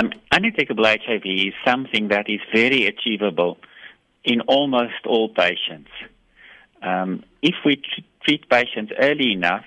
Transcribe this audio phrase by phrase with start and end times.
[0.00, 3.58] Um, undetectable HIV is something that is very achievable
[4.24, 5.90] in almost all patients.
[6.82, 9.66] Um, if we tr- treat patients early enough,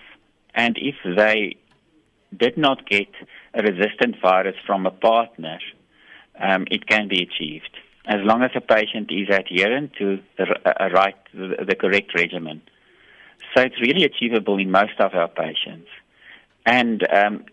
[0.56, 1.58] and if they
[2.36, 3.10] did not get
[3.54, 5.60] a resistant virus from a partner,
[6.40, 10.90] um, it can be achieved as long as a patient is adherent to the uh,
[10.90, 12.62] right the, the correct regimen.
[13.56, 15.88] So it's really achievable in most of our patients,
[16.66, 17.46] and um,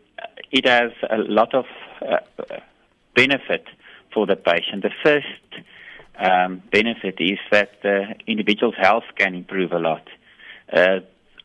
[0.50, 1.66] it has a lot of
[2.00, 2.16] uh,
[3.21, 3.64] benefit
[4.14, 4.82] for the patient.
[4.82, 5.49] The first
[6.18, 10.07] um, benefit is that the individual's health can improve a lot.
[10.72, 11.00] Uh,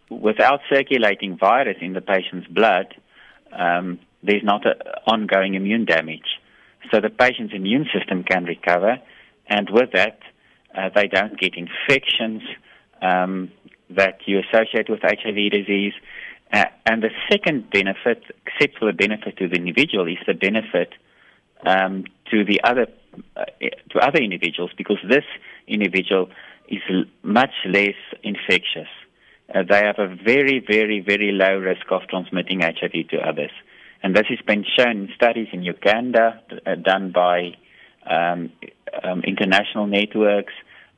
[0.09, 2.87] without circulating virus in the patient's blood,
[3.51, 6.39] um, there's not an ongoing immune damage.
[6.91, 8.97] So the patient's immune system can recover,
[9.47, 10.19] and with that,
[10.77, 12.41] uh, they don't get infections
[13.01, 13.51] um,
[13.89, 15.93] that you associate with HIV disease.
[16.53, 20.93] Uh, and the second benefit, except for the benefit to the individual, is the benefit
[21.65, 22.87] um, to the other
[23.35, 23.45] uh,
[23.91, 25.23] to other individuals because this
[25.67, 26.29] individual
[26.67, 28.89] is l- much less infectious.
[29.53, 33.51] Uh, they have a very, very, very low risk of transmitting HIV to others.
[34.01, 37.55] And this has been shown in studies in Uganda uh, done by
[38.05, 38.51] um,
[39.03, 40.53] um, international networks.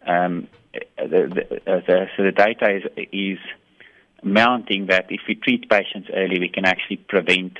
[0.05, 3.39] Um, the, the, uh, the, so the data is, is
[4.23, 7.57] mounting that if we treat patients early, we can actually prevent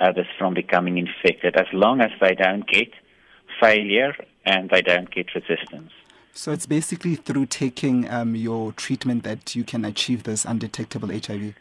[0.00, 2.90] others from becoming infected as long as they don't get
[3.60, 5.92] failure and they don't get resistance.
[6.32, 11.54] So it's basically through taking um, your treatment that you can achieve this undetectable HIV?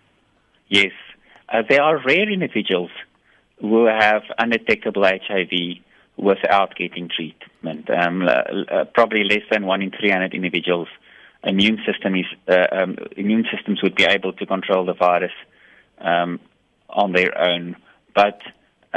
[0.68, 0.92] Yes.
[1.50, 2.92] Uh, there are rare individuals
[3.60, 5.80] who have undetectable HIV
[6.18, 7.90] without getting treatment.
[7.90, 10.88] Um, uh, probably less than one in 300 individuals.
[11.44, 15.32] Immune system is uh, um, immune systems would be able to control the virus
[16.00, 16.40] um,
[16.90, 17.76] on their own,
[18.18, 18.42] but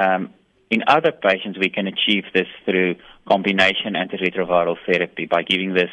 [0.02, 0.32] um,
[0.70, 2.94] in other patients we can achieve this through
[3.28, 5.90] combination antiretroviral therapy by giving this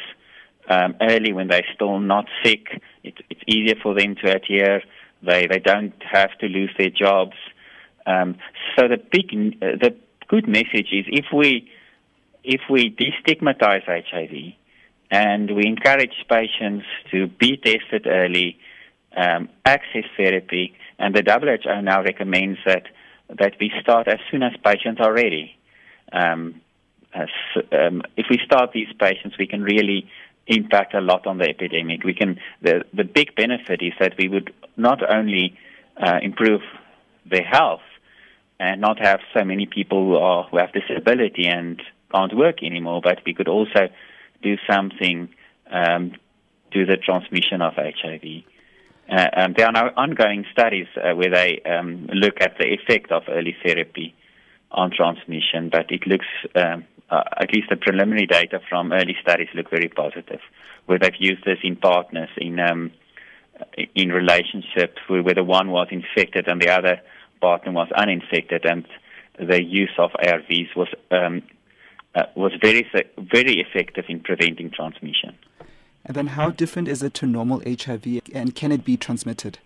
[0.70, 2.80] um, early when they're still not sick.
[3.04, 4.82] It, it's easier for them to adhere.
[5.22, 7.36] They they don't have to lose their jobs.
[8.06, 8.36] Um,
[8.74, 9.26] so the big
[9.60, 9.94] uh, the
[10.28, 11.70] good message is if we
[12.44, 14.54] if we destigmatize HIV
[15.10, 18.58] and we encourage patients to be tested early,
[19.14, 22.84] um, access therapy, and the WHO now recommends that
[23.28, 25.56] that we start as soon as patients are ready.
[26.12, 26.60] Um,
[27.12, 27.28] as,
[27.72, 30.10] um, if we start these patients, we can really
[30.46, 32.04] impact a lot on the epidemic.
[32.04, 35.58] We can the the big benefit is that we would not only
[35.96, 36.62] uh, improve
[37.26, 37.82] their health
[38.58, 41.80] and not have so many people who are who have disability and
[42.12, 43.88] can't work anymore, but we could also
[44.42, 45.28] do something
[45.70, 46.12] um,
[46.72, 48.44] to the transmission of HIV.
[49.10, 53.10] Uh, um, there are now ongoing studies uh, where they um, look at the effect
[53.10, 54.14] of early therapy
[54.70, 59.48] on transmission, but it looks, um, uh, at least the preliminary data from early studies
[59.54, 60.40] look very positive,
[60.84, 62.90] where they've used this in partners, in um,
[63.94, 67.00] in relationships where, where the one was infected and the other
[67.40, 68.86] partner was uninfected, and
[69.38, 71.42] the use of ARVs was um,
[72.14, 72.86] uh, was very
[73.16, 75.34] very effective in preventing transmission.
[76.08, 79.58] And then, how different is it to normal HIV, and can it be transmitted?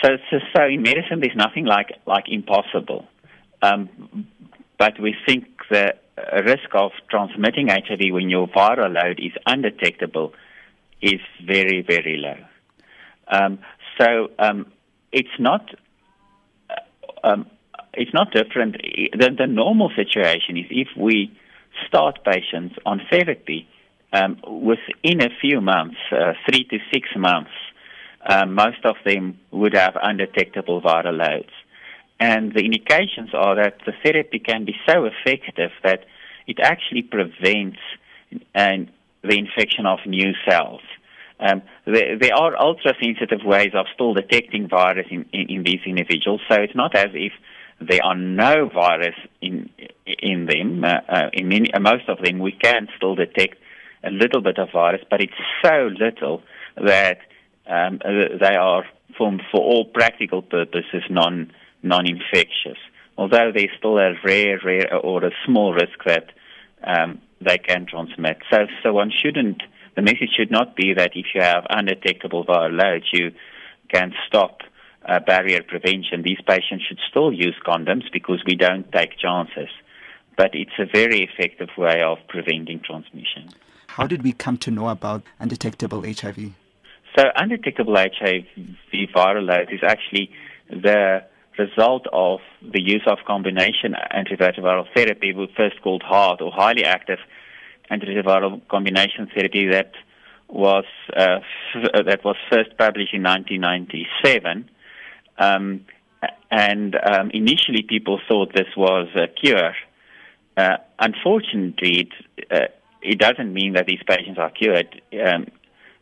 [0.00, 3.08] So, so, so in medicine, there's nothing like like impossible,
[3.60, 3.88] um,
[4.78, 5.94] but we think the
[6.44, 10.32] risk of transmitting HIV when your viral load is undetectable
[11.00, 12.36] is very very low.
[13.26, 13.58] Um,
[13.98, 14.66] so um,
[15.10, 15.74] it's not
[17.24, 17.46] um,
[17.94, 18.76] it's not different.
[18.80, 21.36] The, the normal situation is if we
[21.88, 23.68] start patients on therapy
[24.12, 27.50] um, within a few months, uh, three to six months,
[28.26, 31.52] uh, most of them would have undetectable viral loads.
[32.20, 36.04] And the indications are that the therapy can be so effective that
[36.46, 37.78] it actually prevents
[38.54, 38.76] uh,
[39.22, 40.82] the infection of new cells.
[41.40, 45.80] Um, there, there, are ultra sensitive ways of still detecting virus in, in, in, these
[45.84, 47.32] individuals, so it's not as if
[47.80, 49.68] there are no virus in
[50.06, 50.84] in them.
[50.84, 53.56] Uh, uh, in many, most of them, we can still detect
[54.04, 55.32] a little bit of virus, but it's
[55.64, 56.42] so little
[56.76, 57.18] that
[57.66, 58.84] um, uh, they are,
[59.16, 61.52] for, for all practical purposes, non
[61.84, 62.78] non-infectious.
[63.18, 66.26] Although there's still a rare, rare or a small risk that
[66.84, 68.38] um, they can transmit.
[68.50, 69.62] So, so one shouldn't
[69.94, 73.32] the message should not be that if you have undetectable viral loads, you
[73.88, 74.60] can stop
[75.04, 76.22] uh, barrier prevention.
[76.22, 79.68] These patients should still use condoms because we don't take chances.
[80.36, 83.50] But it's a very effective way of preventing transmission.
[83.96, 86.54] How did we come to know about undetectable HIV?
[87.14, 88.46] So, undetectable HIV
[89.14, 90.30] viral load is actually
[90.70, 91.24] the
[91.58, 97.18] result of the use of combination antiretroviral therapy, first called HAART or highly active
[97.90, 99.92] antiretroviral combination therapy that
[100.48, 101.40] was uh,
[101.74, 104.70] f- that was first published in 1997.
[105.36, 105.84] Um,
[106.50, 109.74] and um, initially, people thought this was a cure.
[110.56, 112.68] Uh, unfortunately, it, uh,
[113.02, 115.46] it doesn't mean that these patients are cured um,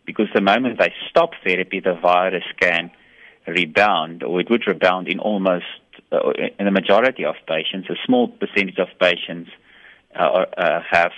[0.06, 2.91] because the moment they stop therapy, the virus can
[3.47, 5.64] rebound, or it would rebound in almost
[6.12, 7.88] uh, in the majority of patients.
[7.91, 9.50] A small percentage of patients
[10.19, 11.12] uh, uh, have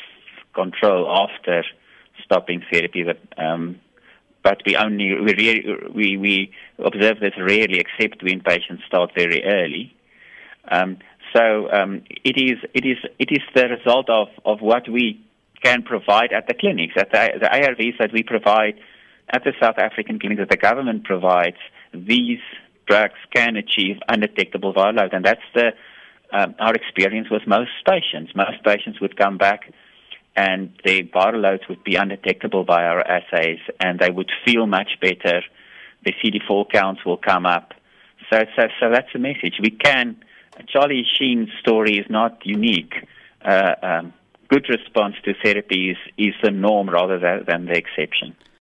[0.55, 1.65] control after
[2.25, 3.03] stopping therapy.
[3.03, 3.81] That, um,
[4.43, 5.65] but we only we, really,
[5.95, 9.95] we we observe this rarely, except when patients start very early.
[10.71, 10.99] Um,
[11.35, 15.21] so um, it is it is it is the result of, of what we
[15.63, 18.75] can provide at the clinics, at the, the ARVs that we provide
[19.31, 21.57] at the South African clinics that the government provides.
[21.95, 22.41] These
[22.87, 25.73] drugs can achieve undetectable viral load, and that's the
[26.33, 28.33] um, our experience with most patients.
[28.35, 29.71] Most patients would come back
[30.35, 34.99] and their viral loads would be undetectable by our assays, and they would feel much
[35.01, 35.43] better.
[36.05, 37.75] The CD4 counts will come up.
[38.33, 39.57] So, so, so that's the message.
[39.61, 40.17] We can.
[40.69, 42.95] Charlie Sheen's story is not unique.
[43.45, 44.15] Uh, um,
[44.53, 48.37] good response to therapy is, is the norm rather than, than the exception.